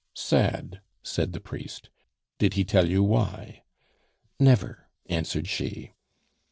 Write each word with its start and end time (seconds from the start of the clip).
"Sad!" 0.15 0.81
said 1.03 1.31
the 1.31 1.39
priest. 1.39 1.91
"Did 2.39 2.55
he 2.55 2.63
tell 2.65 2.89
you 2.89 3.03
why?" 3.03 3.61
"Never," 4.39 4.87
answered 5.07 5.47
she. 5.47 5.93